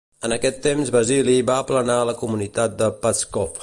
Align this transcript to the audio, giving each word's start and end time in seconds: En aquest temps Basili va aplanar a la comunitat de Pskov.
En 0.27 0.33
aquest 0.37 0.57
temps 0.67 0.89
Basili 0.95 1.37
va 1.51 1.59
aplanar 1.67 2.01
a 2.05 2.09
la 2.13 2.19
comunitat 2.25 2.79
de 2.83 2.93
Pskov. 3.05 3.59